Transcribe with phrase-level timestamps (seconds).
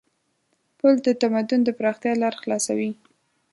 [0.77, 2.91] پُل د تمدن د پراختیا لار خلاصوي.